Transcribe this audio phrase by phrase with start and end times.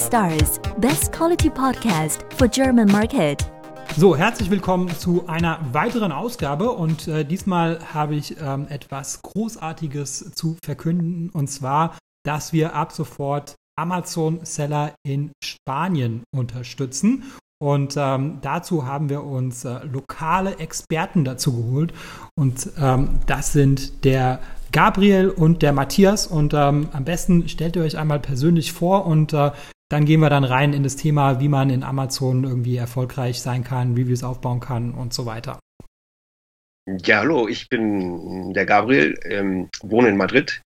[0.00, 3.44] Stars, best quality podcast for German market.
[3.98, 10.32] So, herzlich willkommen zu einer weiteren Ausgabe und äh, diesmal habe ich ähm, etwas Großartiges
[10.34, 17.24] zu verkünden und zwar, dass wir ab sofort Amazon-Seller in Spanien unterstützen.
[17.62, 21.92] Und ähm, dazu haben wir uns äh, lokale Experten dazu geholt.
[22.38, 24.40] Und ähm, das sind der
[24.72, 26.26] Gabriel und der Matthias.
[26.26, 29.50] Und ähm, am besten stellt ihr euch einmal persönlich vor und äh,
[29.90, 33.64] dann gehen wir dann rein in das Thema, wie man in Amazon irgendwie erfolgreich sein
[33.64, 35.58] kann, Reviews aufbauen kann und so weiter.
[37.04, 40.62] Ja, hallo, ich bin der Gabriel, ähm, wohne in Madrid,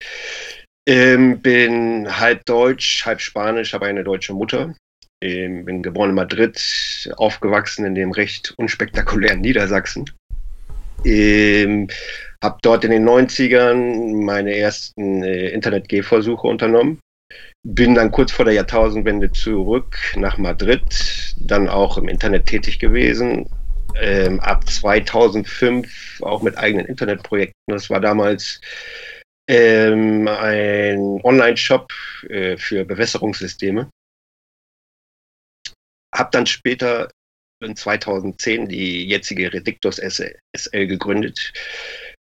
[0.87, 4.75] ähm, bin halb deutsch, halb spanisch, habe eine deutsche Mutter,
[5.23, 10.05] ähm, bin geboren in Madrid, aufgewachsen in dem recht unspektakulären Niedersachsen.
[11.05, 11.89] Ähm,
[12.43, 17.01] habe dort in den 90ern meine ersten äh, Internet-Gehversuche unternommen.
[17.67, 23.49] Bin dann kurz vor der Jahrtausendwende zurück nach Madrid, dann auch im Internet tätig gewesen.
[23.97, 27.55] Ähm, ab 2005 auch mit eigenen Internetprojekten.
[27.67, 28.61] Das war damals
[29.49, 31.93] ähm, ein Online-Shop
[32.29, 33.89] äh, für Bewässerungssysteme.
[36.15, 37.11] Hab dann später
[37.63, 41.53] in 2010 die jetzige Redictus SL gegründet,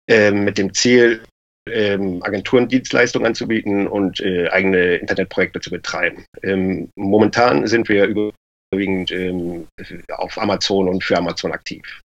[0.07, 1.23] äh, mit dem Ziel,
[1.69, 6.25] ähm, Agenturendienstleistungen anzubieten und äh, eigene Internetprojekte zu betreiben.
[6.41, 9.67] Ähm, momentan sind wir überwiegend ähm,
[10.09, 12.01] auf Amazon und für Amazon aktiv.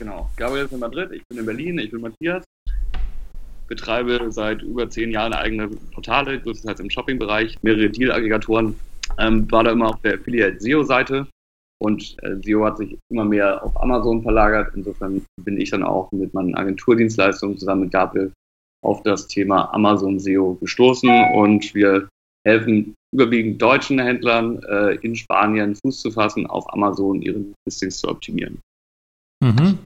[0.00, 0.30] Genau.
[0.36, 2.44] Gabriel ist in Madrid, ich bin in Berlin, ich bin Matthias.
[3.66, 8.76] Betreibe seit über zehn Jahren eigene Portale, größtenteils im Shopping-Bereich, mehrere Deal-Aggregatoren.
[9.18, 11.26] Ähm, war da immer auf der Affiliate-SEO-Seite
[11.80, 14.72] und äh, SEO hat sich immer mehr auf Amazon verlagert.
[14.74, 18.32] Insofern bin ich dann auch mit meinen Agenturdienstleistungen zusammen mit Gabriel
[18.84, 22.08] auf das Thema Amazon SEO gestoßen und wir
[22.46, 28.08] helfen überwiegend deutschen Händlern äh, in Spanien Fuß zu fassen, auf Amazon ihre Listings zu
[28.08, 28.60] optimieren.
[29.42, 29.78] Mhm.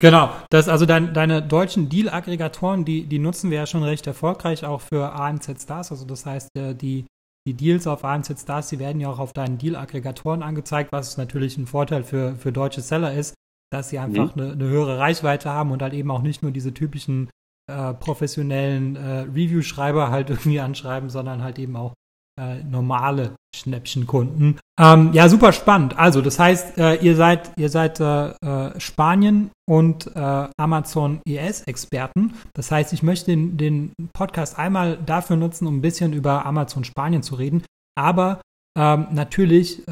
[0.00, 4.64] Genau, das also dein, deine deutschen Deal-Aggregatoren, die, die nutzen wir ja schon recht erfolgreich
[4.64, 5.92] auch für ANZ Stars.
[5.92, 7.06] Also das heißt, äh, die
[7.46, 11.58] die Deals auf AMZ Stars, die werden ja auch auf deinen Deal-Aggregatoren angezeigt, was natürlich
[11.58, 13.34] ein Vorteil für, für deutsche Seller ist,
[13.72, 14.42] dass sie einfach mhm.
[14.42, 17.30] eine, eine, höhere Reichweite haben und halt eben auch nicht nur diese typischen
[17.72, 21.94] äh, professionellen äh, Review-Schreiber halt irgendwie anschreiben, sondern halt eben auch
[22.40, 24.58] äh, normale Schnäppchenkunden.
[24.80, 25.98] Ähm, ja, super spannend.
[25.98, 32.34] Also, das heißt, äh, ihr seid, ihr seid äh, äh Spanien und äh, Amazon ES-Experten.
[32.54, 36.84] Das heißt, ich möchte den, den, Podcast einmal dafür nutzen, um ein bisschen über Amazon
[36.84, 37.64] Spanien zu reden.
[37.98, 38.40] Aber
[38.78, 39.82] ähm, natürlich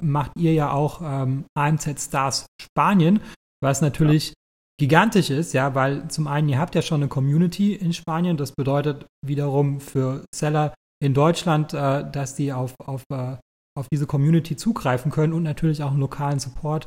[0.00, 3.20] macht ihr ja auch ähm, AMZ Stars Spanien,
[3.62, 4.34] was natürlich.
[4.80, 8.38] Gigantisch ist, ja, weil zum einen, ihr habt ja schon eine Community in Spanien.
[8.38, 13.36] Das bedeutet wiederum für Seller, in Deutschland, äh, dass die auf, auf, äh,
[13.78, 16.86] auf diese Community zugreifen können und natürlich auch einen lokalen Support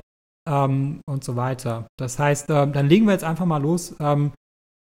[0.50, 1.88] ähm, und so weiter.
[2.00, 3.96] Das heißt, äh, dann legen wir jetzt einfach mal los.
[4.00, 4.34] Ähm,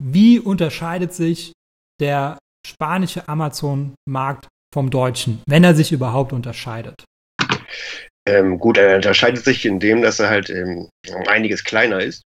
[0.02, 1.52] wie unterscheidet sich
[2.00, 7.04] der spanische Amazon-Markt vom deutschen, wenn er sich überhaupt unterscheidet?
[8.28, 10.88] Ähm, gut, er unterscheidet sich in dem, dass er halt ähm,
[11.26, 12.22] einiges kleiner ist.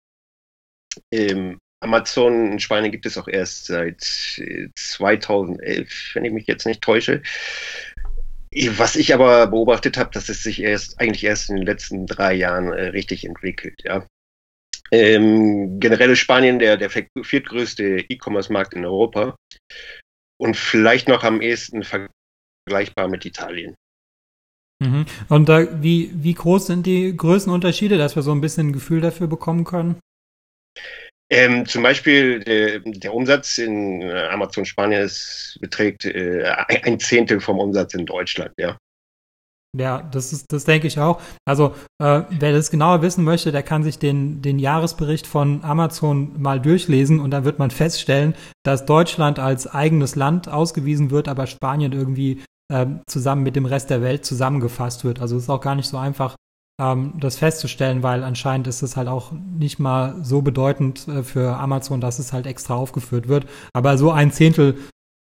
[1.13, 6.67] Ähm, Amazon in Spanien gibt es auch erst seit 2011, äh, wenn ich mich jetzt
[6.67, 7.23] nicht täusche.
[8.77, 12.35] Was ich aber beobachtet habe, dass es sich erst eigentlich erst in den letzten drei
[12.35, 13.83] Jahren äh, richtig entwickelt.
[13.85, 14.07] Ja.
[14.93, 19.35] Ähm, generell ist Spanien der, der viertgrößte E-Commerce-Markt in Europa
[20.41, 23.75] und vielleicht noch am ehesten vergleichbar mit Italien.
[24.81, 25.07] Mhm.
[25.29, 29.01] Und äh, wie, wie groß sind die Größenunterschiede, dass wir so ein bisschen ein Gefühl
[29.01, 29.99] dafür bekommen können?
[31.31, 36.45] Ähm, zum Beispiel der, der, Umsatz in äh, Amazon Spanien ist, beträgt äh,
[36.85, 38.77] ein Zehntel vom Umsatz in Deutschland, ja.
[39.77, 41.21] Ja, das ist, das denke ich auch.
[41.45, 46.41] Also, äh, wer das genauer wissen möchte, der kann sich den, den Jahresbericht von Amazon
[46.41, 51.49] mal durchlesen und dann wird man feststellen, dass Deutschland als eigenes Land ausgewiesen wird, aber
[51.49, 55.21] Spanien irgendwie äh, zusammen mit dem Rest der Welt zusammengefasst wird.
[55.21, 56.37] Also es ist auch gar nicht so einfach,
[56.81, 61.57] ähm, das festzustellen, weil anscheinend ist es halt auch nicht mal so bedeutend äh, für
[61.57, 63.47] Amazon, dass es halt extra aufgeführt wird.
[63.73, 64.79] Aber so ein Zehntel,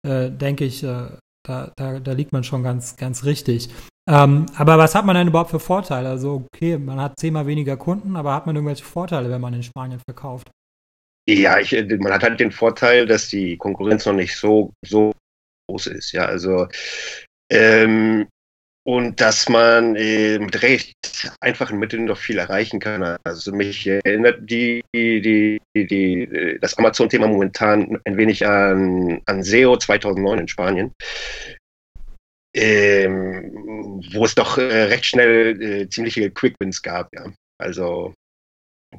[0.06, 1.08] äh, denke ich, äh,
[1.44, 3.68] da, da, da liegt man schon ganz, ganz richtig.
[4.08, 6.08] Ähm, aber was hat man denn überhaupt für Vorteile?
[6.08, 9.62] Also, okay, man hat zehnmal weniger Kunden, aber hat man irgendwelche Vorteile, wenn man in
[9.62, 10.50] Spanien verkauft?
[11.28, 15.12] Ja, ich, man hat halt den Vorteil, dass die Konkurrenz noch nicht so, so
[15.68, 16.12] groß ist.
[16.12, 16.66] Ja, also
[17.48, 18.26] ähm,
[18.84, 20.94] und dass man äh, mit recht
[21.40, 23.16] einfachen Mitteln noch viel erreichen kann.
[23.22, 29.76] Also mich erinnert die, die, die, die das Amazon-Thema momentan ein wenig an, an SEO
[29.76, 30.92] 2009 in Spanien.
[32.54, 37.32] ähm, wo es doch äh, recht schnell äh, ziemliche Quick-Wins gab, ja.
[37.58, 38.14] Also,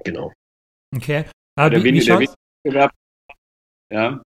[0.04, 0.32] genau.
[0.96, 1.26] Okay.
[1.56, 2.32] Aber der, wie, wenige, der wenige
[2.64, 2.92] Wettbewerb,
[3.92, 4.22] ja,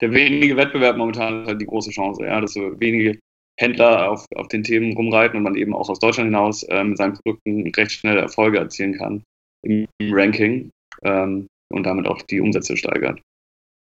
[0.00, 3.18] der wenige Wettbewerb momentan ist halt die große Chance, ja, dass so wenige
[3.58, 6.96] Händler auf, auf den Themen rumreiten und man eben auch aus Deutschland hinaus äh, mit
[6.96, 9.22] seinen Produkten recht schnell Erfolge erzielen kann
[9.62, 10.70] im Ranking
[11.02, 13.20] ähm, und damit auch die Umsätze steigert.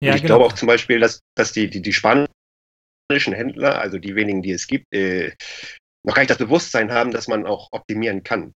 [0.02, 0.36] Ja, ich genau.
[0.36, 2.28] glaube auch zum Beispiel, dass, dass die, die, die spanischen
[3.10, 5.32] Händler, also die wenigen, die es gibt, äh,
[6.06, 8.52] noch gar nicht das Bewusstsein haben, dass man auch optimieren kann.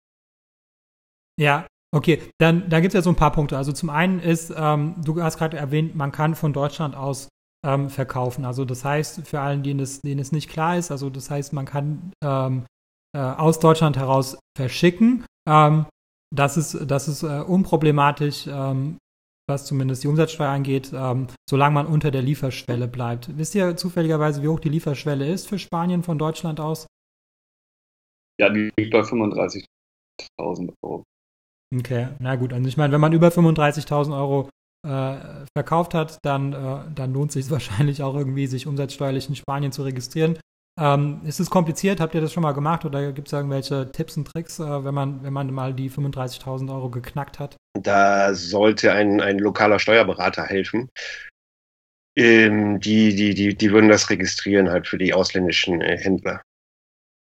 [1.38, 2.22] Ja, okay.
[2.38, 3.56] Dann da gibt es ja so ein paar Punkte.
[3.56, 7.28] Also zum einen ist, ähm, du hast gerade erwähnt, man kann von Deutschland aus
[7.64, 8.44] ähm, verkaufen.
[8.44, 11.52] Also das heißt, für allen, denen es, denen es nicht klar ist, also das heißt,
[11.52, 12.66] man kann ähm,
[13.14, 15.24] äh, aus Deutschland heraus verschicken.
[15.48, 15.86] Ähm,
[16.34, 18.96] das ist, das ist äh, unproblematisch, ähm,
[19.48, 23.36] was zumindest die Umsatzsteuer angeht, ähm, solange man unter der Lieferschwelle bleibt.
[23.36, 26.86] Wisst ihr zufälligerweise, wie hoch die Lieferschwelle ist für Spanien von Deutschland aus?
[28.40, 31.04] Ja, die liegt bei 35.000 Euro.
[31.74, 32.52] Okay, na gut.
[32.52, 34.48] Also ich meine, wenn man über 35.000 Euro
[34.84, 39.36] äh, verkauft hat, dann, äh, dann lohnt es sich wahrscheinlich auch irgendwie, sich umsatzsteuerlich in
[39.36, 40.38] Spanien zu registrieren.
[40.80, 42.00] Ähm, ist es kompliziert?
[42.00, 44.94] Habt ihr das schon mal gemacht oder gibt es irgendwelche Tipps und Tricks, äh, wenn,
[44.94, 47.56] man, wenn man mal die 35.000 Euro geknackt hat?
[47.78, 50.88] Da sollte ein, ein lokaler Steuerberater helfen.
[52.16, 56.42] Ähm, die, die, die, die würden das registrieren halt für die ausländischen äh, Händler.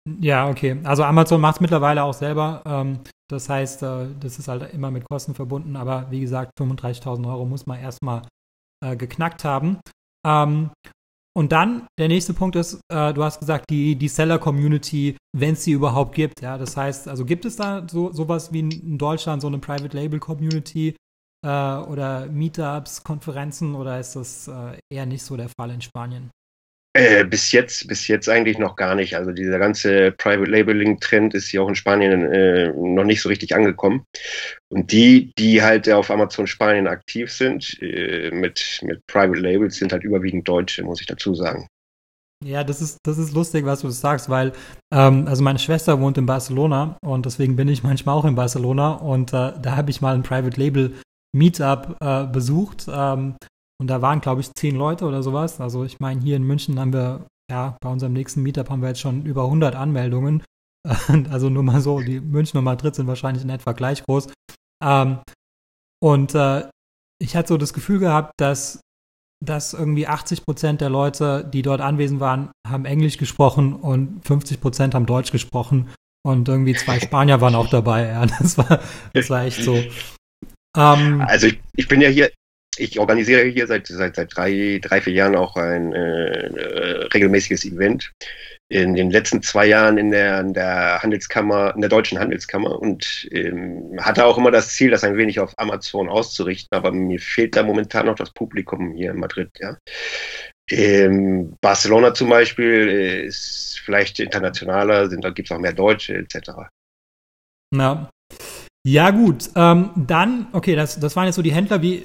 [0.09, 0.81] Ja, okay.
[0.85, 2.63] Also Amazon macht es mittlerweile auch selber.
[2.65, 3.01] Ähm,
[3.31, 5.77] das heißt, äh, das ist halt immer mit Kosten verbunden.
[5.77, 8.23] Aber wie gesagt, 35.000 Euro muss man erstmal
[8.85, 9.79] äh, geknackt haben.
[10.27, 10.71] Ähm,
[11.37, 15.65] und dann, der nächste Punkt ist, äh, du hast gesagt, die, die Seller-Community, wenn es
[15.65, 16.41] sie überhaupt gibt.
[16.41, 19.97] Ja, das heißt, also gibt es da so sowas wie in Deutschland so eine Private
[19.97, 20.97] Label Community
[21.47, 26.31] äh, oder Meetups, Konferenzen oder ist das äh, eher nicht so der Fall in Spanien?
[26.93, 29.15] Äh, bis jetzt, bis jetzt eigentlich noch gar nicht.
[29.15, 33.29] Also dieser ganze Private Labeling Trend ist hier auch in Spanien äh, noch nicht so
[33.29, 34.05] richtig angekommen.
[34.71, 39.93] Und die, die halt auf Amazon Spanien aktiv sind äh, mit mit Private Labels, sind
[39.93, 41.69] halt überwiegend Deutsche, muss ich dazu sagen.
[42.45, 44.53] Ja, das ist, das ist lustig, was du sagst, weil
[44.93, 48.95] ähm, also meine Schwester wohnt in Barcelona und deswegen bin ich manchmal auch in Barcelona
[48.95, 50.95] und äh, da habe ich mal ein Private Label
[51.33, 52.87] Meetup äh, besucht.
[52.91, 53.37] Ähm,
[53.81, 55.59] und da waren, glaube ich, zehn Leute oder sowas.
[55.59, 58.91] Also ich meine, hier in München haben wir, ja, bei unserem nächsten Meetup haben wir
[58.91, 60.43] jetzt schon über 100 Anmeldungen.
[61.31, 64.31] also nur mal so, die München und Madrid sind wahrscheinlich in etwa gleich groß.
[64.85, 65.21] Ähm,
[66.03, 66.69] und äh,
[67.23, 68.81] ich hatte so das Gefühl gehabt, dass,
[69.43, 74.61] dass irgendwie 80 Prozent der Leute, die dort anwesend waren, haben Englisch gesprochen und 50
[74.61, 75.89] Prozent haben Deutsch gesprochen.
[76.23, 78.09] Und irgendwie zwei Spanier waren auch dabei.
[78.09, 78.81] Ja, das war,
[79.15, 79.83] das war echt so.
[80.77, 82.31] Ähm, also ich, ich bin ja hier
[82.81, 87.65] ich organisiere hier seit, seit, seit drei, drei, vier Jahren auch ein äh, äh, regelmäßiges
[87.65, 88.13] Event.
[88.69, 93.29] In den letzten zwei Jahren in der, in der Handelskammer, in der deutschen Handelskammer und
[93.33, 97.57] ähm, hatte auch immer das Ziel, das ein wenig auf Amazon auszurichten, aber mir fehlt
[97.57, 99.77] da momentan noch das Publikum hier in Madrid, ja.
[100.71, 106.15] Ähm, Barcelona zum Beispiel äh, ist vielleicht internationaler, sind, da gibt es auch mehr Deutsche
[106.15, 106.51] etc.
[107.75, 108.09] Ja.
[108.87, 109.51] Ja, gut.
[109.57, 111.83] Ähm, dann, okay, das, das waren jetzt so die Händler.
[111.83, 112.05] Wie,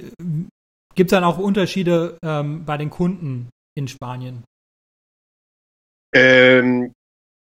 [0.95, 4.44] Gibt es dann auch Unterschiede ähm, bei den Kunden in Spanien?
[6.14, 6.94] Ähm,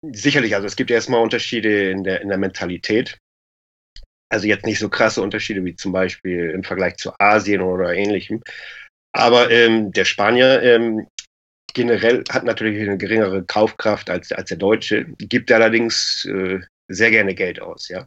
[0.02, 3.16] sicherlich, also es gibt erstmal Unterschiede in der, in der Mentalität.
[4.30, 8.42] Also jetzt nicht so krasse Unterschiede wie zum Beispiel im Vergleich zu Asien oder ähnlichem.
[9.12, 11.06] Aber ähm, der Spanier ähm,
[11.72, 17.34] generell hat natürlich eine geringere Kaufkraft als, als der Deutsche, gibt allerdings äh, sehr gerne
[17.34, 18.04] Geld aus, ja.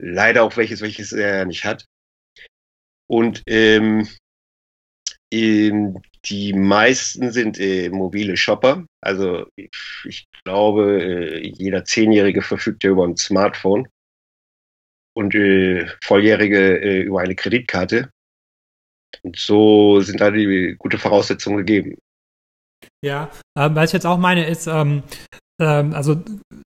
[0.00, 1.84] Leider auch welches, welches er nicht hat.
[3.06, 4.08] Und ähm,
[5.32, 8.84] die meisten sind äh, mobile Shopper.
[9.00, 13.88] Also ich, glaube, äh, jeder Zehnjährige verfügt ja über ein Smartphone
[15.14, 18.10] und äh, Volljährige äh, über eine Kreditkarte.
[19.22, 21.96] Und so sind da die gute Voraussetzungen gegeben.
[23.04, 25.02] Ja, ähm, was ich jetzt auch meine, ist, ähm,
[25.60, 26.22] ähm, also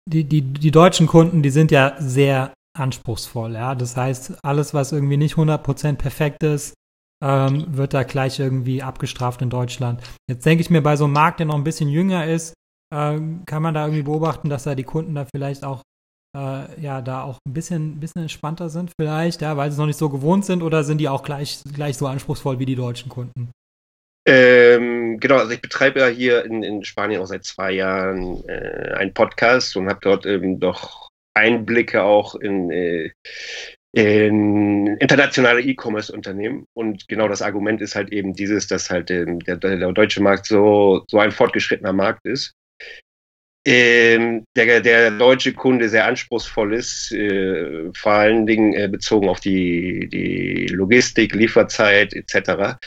[0.09, 3.55] die, die, die deutschen Kunden, die sind ja sehr anspruchsvoll.
[3.55, 3.75] Ja?
[3.75, 6.75] Das heißt, alles, was irgendwie nicht 100% perfekt ist,
[7.23, 10.03] ähm, wird da gleich irgendwie abgestraft in Deutschland.
[10.29, 12.55] Jetzt denke ich mir, bei so einem Markt, der noch ein bisschen jünger ist,
[12.95, 15.83] äh, kann man da irgendwie beobachten, dass da die Kunden da vielleicht auch
[16.37, 19.99] äh, ja da auch ein bisschen, bisschen entspannter sind, vielleicht, ja, weil sie noch nicht
[19.99, 23.51] so gewohnt sind oder sind die auch gleich, gleich so anspruchsvoll wie die deutschen Kunden?
[24.27, 28.93] Ähm, genau, also ich betreibe ja hier in, in Spanien auch seit zwei Jahren äh,
[28.95, 33.11] einen Podcast und habe dort eben doch Einblicke auch in, äh,
[33.93, 36.67] in internationale E-Commerce-Unternehmen.
[36.75, 41.05] Und genau das Argument ist halt eben dieses, dass halt der, der, deutsche Markt so,
[41.09, 42.53] so ein fortgeschrittener Markt ist.
[43.67, 49.41] ähm, der, der deutsche Kunde sehr anspruchsvoll ist, äh, vor allen Dingen äh, bezogen auf
[49.41, 52.79] die, die Logistik, Lieferzeit etc.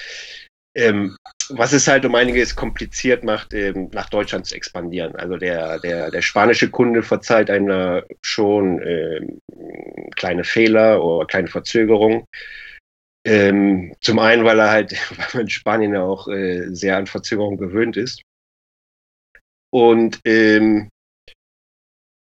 [0.76, 1.16] Ähm,
[1.58, 5.16] was es halt um einiges kompliziert macht, ähm, nach Deutschland zu expandieren.
[5.16, 9.42] Also der, der, der spanische Kunde verzeiht einem schon ähm,
[10.16, 12.26] kleine Fehler oder kleine Verzögerungen.
[13.24, 17.08] Ähm, zum einen, weil er halt, weil man in Spanien ja auch äh, sehr an
[17.08, 18.22] Verzögerungen gewöhnt ist.
[19.72, 20.90] Und ähm,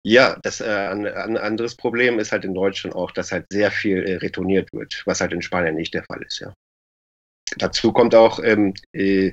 [0.06, 3.70] ja, das äh, ein, ein, anderes Problem ist halt in Deutschland auch, dass halt sehr
[3.70, 6.52] viel äh, retourniert wird, was halt in Spanien nicht der Fall ist, ja.
[7.58, 9.32] Dazu kommt auch, ähm, äh,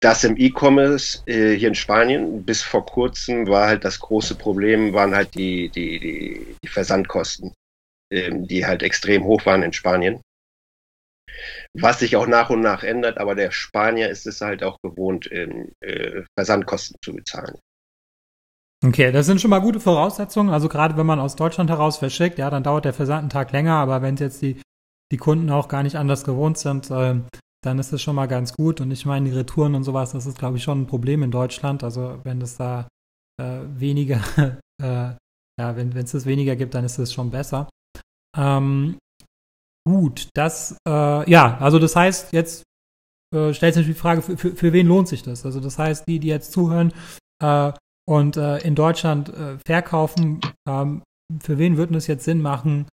[0.00, 4.92] dass im E-Commerce äh, hier in Spanien bis vor kurzem war halt das große Problem,
[4.92, 7.54] waren halt die, die, die, die Versandkosten,
[8.12, 10.20] ähm, die halt extrem hoch waren in Spanien
[11.74, 15.26] was sich auch nach und nach ändert, aber der Spanier ist es halt auch gewohnt,
[15.26, 17.58] in, äh, Versandkosten zu bezahlen.
[18.84, 20.50] Okay, das sind schon mal gute Voraussetzungen.
[20.50, 23.52] Also gerade wenn man aus Deutschland heraus verschickt, ja, dann dauert der Versand einen Tag
[23.52, 24.60] länger, aber wenn jetzt die,
[25.12, 27.20] die Kunden auch gar nicht anders gewohnt sind, äh,
[27.62, 28.80] dann ist das schon mal ganz gut.
[28.80, 31.30] Und ich meine, die Retouren und sowas, das ist, glaube ich, schon ein Problem in
[31.30, 31.84] Deutschland.
[31.84, 32.88] Also wenn es da
[33.40, 34.20] äh, weniger,
[34.82, 35.14] äh,
[35.60, 37.68] ja, wenn es das weniger gibt, dann ist es schon besser.
[38.36, 38.96] Ähm,
[39.84, 42.62] Gut, das, äh, ja, also das heißt, jetzt
[43.34, 45.44] äh, stellt sich die Frage, für, für, für, wen lohnt sich das?
[45.44, 46.92] Also das heißt, die, die jetzt zuhören
[47.42, 47.72] äh,
[48.08, 49.32] und äh, in Deutschland
[49.66, 51.02] verkaufen, ähm,
[51.40, 52.86] für wen würde es jetzt Sinn machen,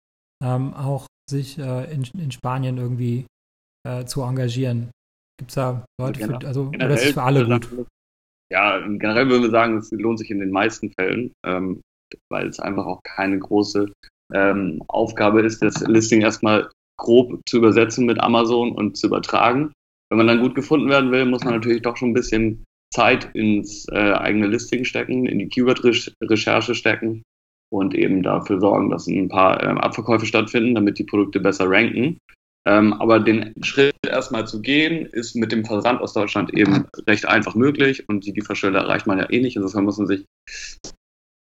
[0.42, 3.26] ähm, auch sich äh, in, in Spanien irgendwie
[4.04, 4.90] zu engagieren?
[5.38, 7.86] Gibt es da Leute, für, also oder ist es für alle gut?
[8.50, 11.80] Ja, generell würden wir sagen, es lohnt sich in den meisten Fällen, ähm,
[12.30, 13.86] weil es einfach auch keine große
[14.34, 19.72] ähm, Aufgabe ist, das Listing erstmal grob zu übersetzen mit Amazon und zu übertragen.
[20.10, 23.30] Wenn man dann gut gefunden werden will, muss man natürlich doch schon ein bisschen Zeit
[23.34, 27.22] ins äh, eigene Listing stecken, in die Keyword-Recherche stecken
[27.70, 32.18] und eben dafür sorgen, dass ein paar äh, Abverkäufe stattfinden, damit die Produkte besser ranken.
[32.66, 37.26] Ähm, aber den Schritt erstmal zu gehen, ist mit dem Versand aus Deutschland eben recht
[37.26, 39.56] einfach möglich und die Lieferstelle erreicht man ja eh nicht.
[39.56, 40.26] Insofern muss man sich,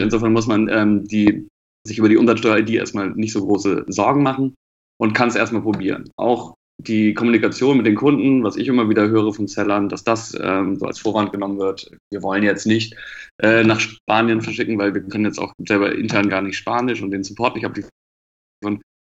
[0.00, 1.46] insofern muss man ähm, die,
[1.86, 4.54] sich über die Umsatzsteuer-ID erstmal nicht so große Sorgen machen
[5.00, 6.10] und kann es erstmal probieren.
[6.16, 10.36] Auch die Kommunikation mit den Kunden, was ich immer wieder höre von Sellern, dass das
[10.40, 11.90] ähm, so als Vorwand genommen wird.
[12.10, 12.96] Wir wollen jetzt nicht
[13.40, 17.10] äh, nach Spanien verschicken, weil wir können jetzt auch selber intern gar nicht Spanisch und
[17.10, 17.90] den Support nicht abliefern.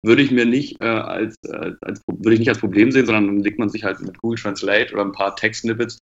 [0.04, 3.26] Würde ich mir nicht äh, als, äh, als würde ich nicht als Problem sehen, sondern
[3.26, 5.98] dann legt man sich halt mit Google Translate oder ein paar Text-Snippets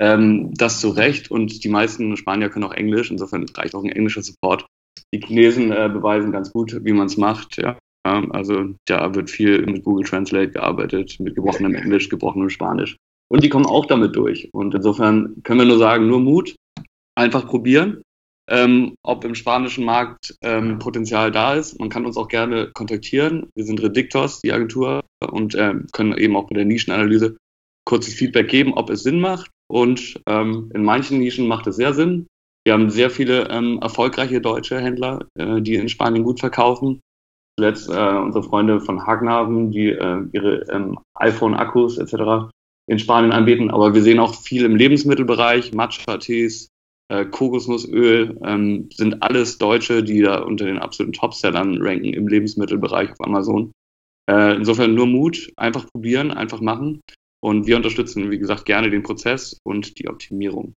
[0.00, 4.22] ähm, das zurecht und die meisten Spanier können auch Englisch, insofern reicht auch ein englischer
[4.22, 4.66] Support.
[5.14, 7.56] Die Chinesen äh, beweisen ganz gut, wie man es macht.
[7.58, 7.78] Ja.
[8.06, 12.96] Ja, also da wird viel mit Google Translate gearbeitet, mit gebrochenem Englisch, gebrochenem Spanisch.
[13.28, 14.50] Und die kommen auch damit durch.
[14.52, 16.54] Und insofern können wir nur sagen, nur Mut,
[17.16, 18.02] einfach probieren.
[18.50, 21.80] Ähm, ob im spanischen Markt ähm, Potenzial da ist.
[21.80, 23.48] Man kann uns auch gerne kontaktieren.
[23.54, 27.38] Wir sind Redictors, die Agentur, und ähm, können eben auch bei der Nischenanalyse
[27.86, 29.50] kurzes Feedback geben, ob es Sinn macht.
[29.72, 32.26] Und ähm, in manchen Nischen macht es sehr Sinn.
[32.66, 37.00] Wir haben sehr viele ähm, erfolgreiche deutsche Händler, äh, die in Spanien gut verkaufen
[37.56, 42.50] zuletzt äh, unsere Freunde von Hagenhaven, die äh, ihre ähm, iPhone-Akkus etc.
[42.86, 43.70] in Spanien anbieten.
[43.70, 46.68] Aber wir sehen auch viel im Lebensmittelbereich, Matcha-Tees,
[47.08, 53.12] äh, Kokosnussöl, ähm, sind alles Deutsche, die da unter den absoluten Topsellern ranken im Lebensmittelbereich
[53.12, 53.72] auf Amazon.
[54.28, 57.00] Äh, insofern nur Mut, einfach probieren, einfach machen.
[57.42, 60.72] Und wir unterstützen, wie gesagt, gerne den Prozess und die Optimierung.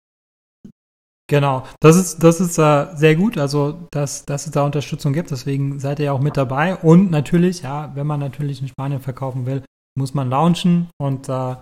[1.29, 5.29] Genau, das ist, das ist äh, sehr gut, also dass, dass es da Unterstützung gibt,
[5.29, 6.77] deswegen seid ihr ja auch mit dabei.
[6.77, 9.63] Und natürlich, ja, wenn man natürlich in Spanien verkaufen will,
[9.97, 10.87] muss man launchen.
[10.97, 11.55] Und äh,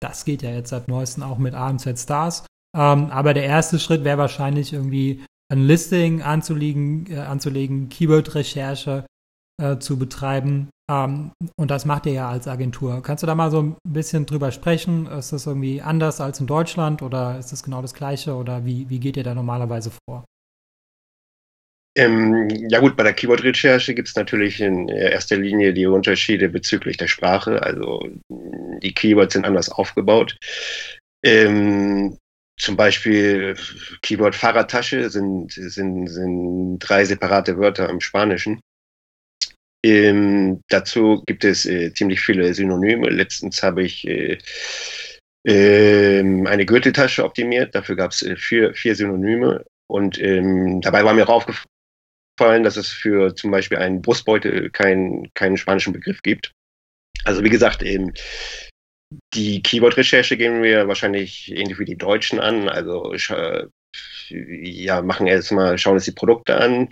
[0.00, 2.46] das geht ja jetzt seit neuestem auch mit AMZ Stars.
[2.74, 9.04] Ähm, aber der erste Schritt wäre wahrscheinlich irgendwie ein Listing anzulegen, äh, anzulegen, Keyword-Recherche
[9.60, 13.02] äh, zu betreiben ähm, und das macht ihr ja als Agentur.
[13.02, 15.06] Kannst du da mal so ein bisschen drüber sprechen?
[15.06, 18.88] Ist das irgendwie anders als in Deutschland oder ist das genau das Gleiche oder wie,
[18.88, 20.24] wie geht ihr da normalerweise vor?
[21.96, 26.96] Ähm, ja gut, bei der Keyword-Recherche gibt es natürlich in erster Linie die Unterschiede bezüglich
[26.96, 27.62] der Sprache.
[27.62, 30.36] Also die Keywords sind anders aufgebaut.
[31.24, 32.16] Ähm,
[32.58, 33.56] zum Beispiel
[34.02, 38.60] Keyword Fahrradtasche sind, sind, sind drei separate Wörter im Spanischen.
[39.82, 43.08] Ähm, dazu gibt es äh, ziemlich viele Synonyme.
[43.08, 44.38] Letztens habe ich äh,
[45.46, 47.74] äh, eine Gürteltasche optimiert.
[47.74, 49.64] Dafür gab es äh, vier, vier Synonyme.
[49.90, 55.32] Und ähm, dabei war mir auch aufgefallen, dass es für zum Beispiel einen Brustbeutel keinen
[55.34, 56.52] keinen spanischen Begriff gibt.
[57.24, 58.12] Also wie gesagt, eben
[59.34, 62.68] die Keyword-Recherche gehen wir wahrscheinlich ähnlich wie die Deutschen an.
[62.68, 63.12] Also
[64.30, 66.88] ja, machen erstmal, schauen uns die Produkte an,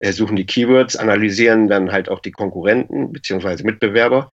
[0.00, 4.30] suchen die Keywords, analysieren dann halt auch die Konkurrenten beziehungsweise Mitbewerber,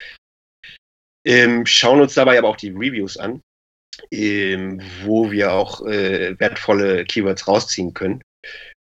[1.26, 3.42] ähm, schauen uns dabei aber auch die Reviews an,
[4.12, 8.22] ähm, wo wir auch äh, wertvolle Keywords rausziehen können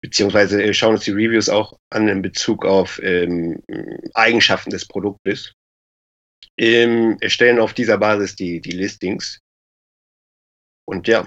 [0.05, 3.63] beziehungsweise äh, schauen uns die Reviews auch an in Bezug auf ähm,
[4.13, 5.53] Eigenschaften des Produktes.
[6.57, 9.39] Ähm, erstellen auf dieser Basis die, die Listings.
[10.87, 11.25] Und ja.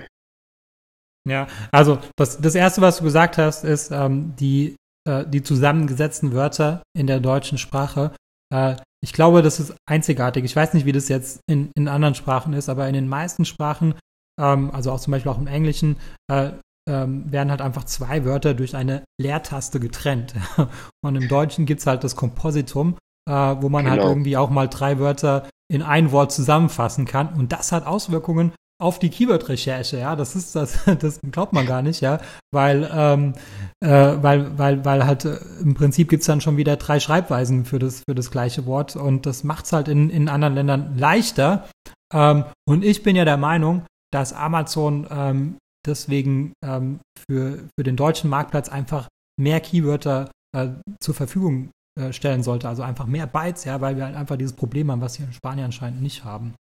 [1.29, 4.77] Ja, also das, das Erste, was du gesagt hast, ist ähm, die,
[5.07, 8.13] äh, die zusammengesetzten Wörter in der deutschen Sprache.
[8.53, 10.45] Äh, ich glaube, das ist einzigartig.
[10.45, 13.45] Ich weiß nicht, wie das jetzt in, in anderen Sprachen ist, aber in den meisten
[13.45, 13.95] Sprachen,
[14.41, 15.97] ähm, also auch zum Beispiel auch im Englischen,
[16.31, 16.51] äh,
[16.89, 20.35] ähm, werden halt einfach zwei Wörter durch eine Leertaste getrennt.
[21.03, 22.97] Und im Deutschen gibt es halt das Kompositum,
[23.29, 24.05] äh, wo man halt genau.
[24.05, 27.35] halt irgendwie auch mal drei Wörter in ein Wort zusammenfassen kann.
[27.35, 31.83] Und das hat Auswirkungen auf die Keyword-Recherche, ja, das ist das, das glaubt man gar
[31.83, 32.21] nicht, ja,
[32.53, 33.35] weil, ähm,
[33.81, 37.65] äh, weil, weil, weil halt äh, im Prinzip gibt es dann schon wieder drei Schreibweisen
[37.65, 40.97] für das, für das gleiche Wort und das macht es halt in, in anderen Ländern
[40.97, 41.69] leichter.
[42.15, 43.83] Ähm, und ich bin ja der Meinung,
[44.13, 49.09] dass Amazon ähm, deswegen ähm, für, für den deutschen Marktplatz einfach
[49.39, 50.69] mehr Keywörter äh,
[51.01, 52.69] zur Verfügung äh, stellen sollte.
[52.69, 55.33] Also einfach mehr Bytes, ja, weil wir halt einfach dieses Problem haben, was hier in
[55.33, 56.55] Spanien anscheinend nicht haben.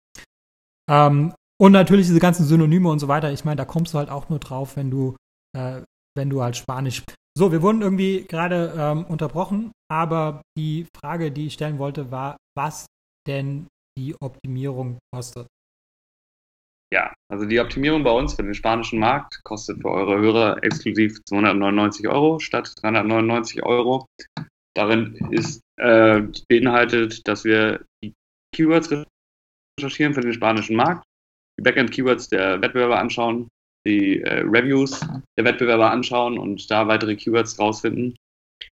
[0.91, 3.33] Ähm, und natürlich diese ganzen Synonyme und so weiter.
[3.33, 5.17] Ich meine, da kommst du halt auch nur drauf, wenn du,
[5.57, 5.83] äh,
[6.17, 7.03] wenn du halt Spanisch.
[7.37, 12.37] So, wir wurden irgendwie gerade ähm, unterbrochen, aber die Frage, die ich stellen wollte, war,
[12.57, 12.87] was
[13.27, 13.67] denn
[13.99, 15.47] die Optimierung kostet.
[16.95, 21.19] Ja, also die Optimierung bei uns für den spanischen Markt kostet für eure Hörer exklusiv
[21.25, 24.07] 299 Euro statt 399 Euro.
[24.75, 28.15] Darin ist äh, beinhaltet, dass wir die
[28.55, 28.91] Keywords
[29.79, 31.05] recherchieren für den spanischen Markt,
[31.59, 33.49] die Backend-Keywords der Wettbewerber anschauen,
[33.87, 35.01] die äh, Reviews
[35.39, 38.15] der Wettbewerber anschauen und da weitere Keywords rausfinden.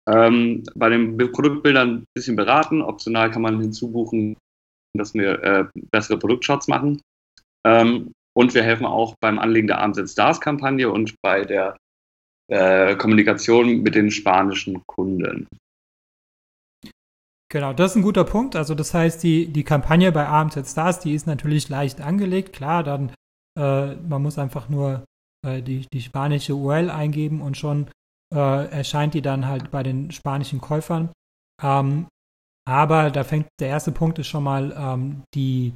[0.09, 2.81] Ähm, bei den Produktbildern ein bisschen beraten.
[2.81, 4.37] Optional kann man hinzubuchen,
[4.97, 7.01] dass wir äh, bessere Produktshots machen.
[7.65, 11.75] Ähm, und wir helfen auch beim Anlegen der Arms Stars Kampagne und bei der
[12.49, 15.47] äh, Kommunikation mit den spanischen Kunden.
[17.51, 18.55] Genau, das ist ein guter Punkt.
[18.55, 22.53] Also das heißt, die, die Kampagne bei AMZ Stars, die ist natürlich leicht angelegt.
[22.53, 23.11] Klar, dann
[23.59, 25.03] äh, man muss einfach nur
[25.45, 27.87] äh, die, die spanische URL eingeben und schon
[28.33, 31.09] äh, erscheint die dann halt bei den spanischen Käufern.
[31.61, 32.07] Ähm,
[32.65, 35.73] aber da fängt der erste Punkt ist schon mal ähm, die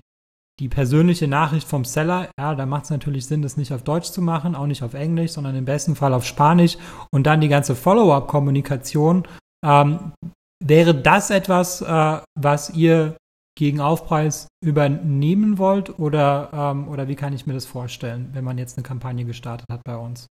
[0.62, 4.12] die persönliche Nachricht vom Seller, ja, da macht es natürlich Sinn, das nicht auf Deutsch
[4.12, 6.78] zu machen, auch nicht auf Englisch, sondern im besten Fall auf Spanisch
[7.12, 9.28] und dann die ganze Follow-up-Kommunikation.
[9.66, 10.14] Ähm,
[10.66, 13.18] wäre das etwas, äh, was ihr
[13.58, 18.58] gegen Aufpreis übernehmen wollt oder, ähm, oder wie kann ich mir das vorstellen, wenn man
[18.58, 20.28] jetzt eine Kampagne gestartet hat bei uns?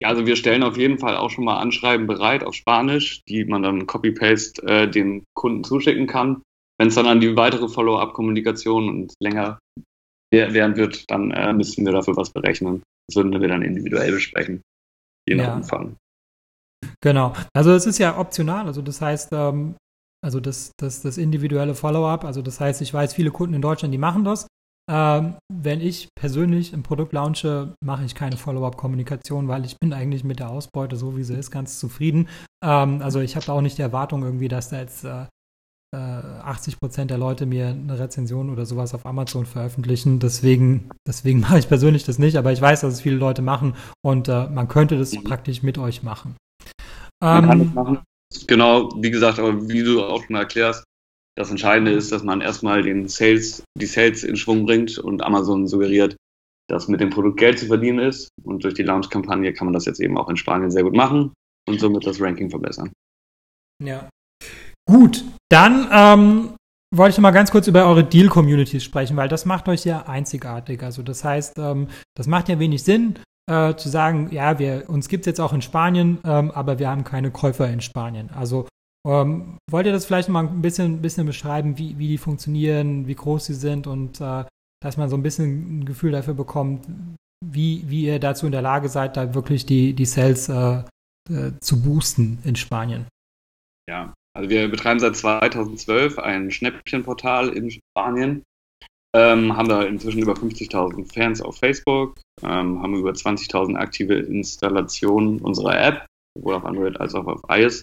[0.00, 3.44] Ja, also wir stellen auf jeden Fall auch schon mal Anschreiben bereit auf Spanisch, die
[3.44, 6.42] man dann Copy-Paste äh, den Kunden zuschicken kann.
[6.78, 9.58] Wenn es dann an die weitere Follow-up-Kommunikation und länger
[10.30, 12.82] werden wird, dann äh, müssten wir dafür was berechnen.
[13.08, 14.62] Das würden wir dann individuell besprechen,
[15.28, 15.54] je nach ja.
[15.56, 15.96] Umfang.
[17.02, 17.32] Genau.
[17.54, 18.66] Also es ist ja optional.
[18.66, 19.76] Also das heißt, ähm,
[20.24, 23.94] also das, das, das individuelle Follow-up, also das heißt, ich weiß, viele Kunden in Deutschland,
[23.94, 24.46] die machen das.
[24.90, 30.24] Ähm, wenn ich persönlich ein Produkt launche, mache ich keine Follow-up-Kommunikation, weil ich bin eigentlich
[30.24, 32.28] mit der Ausbeute, so wie sie ist, ganz zufrieden.
[32.64, 35.26] Ähm, also ich habe auch nicht die Erwartung irgendwie, dass da jetzt äh,
[35.94, 40.20] 80 äh, Prozent der Leute mir eine Rezension oder sowas auf Amazon veröffentlichen.
[40.20, 43.74] Deswegen, deswegen mache ich persönlich das nicht, aber ich weiß, dass es viele Leute machen
[44.02, 45.24] und äh, man könnte das mhm.
[45.24, 46.34] praktisch mit euch machen.
[47.20, 47.98] Man ähm, kann das machen.
[48.46, 50.84] Genau, wie gesagt, aber wie du auch schon erklärst,
[51.36, 55.66] das Entscheidende ist, dass man erstmal den Sales, die Sales in Schwung bringt und Amazon
[55.66, 56.16] suggeriert,
[56.68, 58.28] dass mit dem Produkt Geld zu verdienen ist.
[58.42, 61.32] Und durch die Launch-Kampagne kann man das jetzt eben auch in Spanien sehr gut machen
[61.68, 62.92] und somit das Ranking verbessern.
[63.82, 64.08] Ja,
[64.88, 66.54] Gut, dann ähm,
[66.96, 70.82] wollte ich mal ganz kurz über eure Deal-Communities sprechen, weil das macht euch ja einzigartig.
[70.82, 75.08] Also das heißt, ähm, das macht ja wenig Sinn, äh, zu sagen, ja, wir, uns
[75.08, 78.30] gibt es jetzt auch in Spanien, ähm, aber wir haben keine Käufer in Spanien.
[78.30, 78.68] Also
[79.06, 83.14] ähm, wollt ihr das vielleicht mal ein bisschen, bisschen beschreiben, wie, wie die funktionieren, wie
[83.14, 84.44] groß sie sind und äh,
[84.80, 86.86] dass man so ein bisschen ein Gefühl dafür bekommt,
[87.44, 90.82] wie, wie ihr dazu in der Lage seid, da wirklich die, die Sales äh,
[91.30, 93.06] äh zu boosten in Spanien?
[93.88, 98.42] Ja, also wir betreiben seit 2012 ein Schnäppchenportal in Spanien,
[99.18, 105.40] ähm, haben da inzwischen über 50.000 Fans auf Facebook, ähm, haben über 20.000 aktive Installationen
[105.40, 107.82] unserer App, sowohl auf Android als auch auf iOS.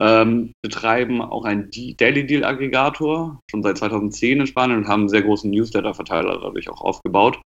[0.00, 5.08] Ähm, betreiben auch einen Daily Deal Aggregator schon seit 2010 in Spanien und haben einen
[5.10, 7.40] sehr großen Newsletter-Verteiler dadurch auch aufgebaut.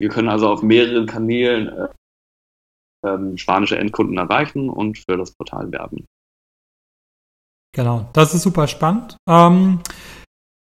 [0.00, 1.88] Wir können also auf mehreren Kanälen äh,
[3.04, 6.06] ähm, spanische Endkunden erreichen und für das Portal werben.
[7.74, 9.16] Genau, das ist super spannend.
[9.28, 9.80] Ähm,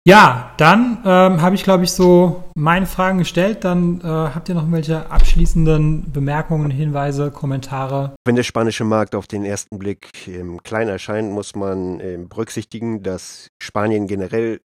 [0.06, 3.64] ja, dann ähm, habe ich, glaube ich, so meine Fragen gestellt.
[3.64, 8.14] Dann äh, habt ihr noch welche abschließenden Bemerkungen, Hinweise, Kommentare?
[8.24, 13.02] Wenn der spanische Markt auf den ersten Blick ähm, klein erscheint, muss man ähm, berücksichtigen,
[13.02, 14.60] dass Spanien generell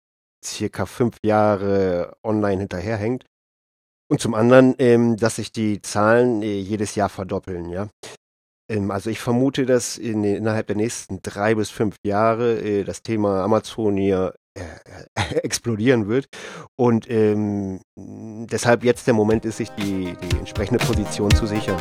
[0.44, 3.24] circa fünf Jahre online hinterherhängt.
[4.10, 7.88] Und zum anderen, ähm, dass sich die Zahlen äh, jedes Jahr verdoppeln, ja.
[8.70, 13.02] Ähm, also ich vermute, dass in, innerhalb der nächsten drei bis fünf Jahre äh, das
[13.02, 14.34] Thema Amazon hier
[15.42, 16.28] explodieren wird.
[16.76, 21.78] Und ähm, deshalb jetzt der Moment ist, sich die, die entsprechende Position zu sichern.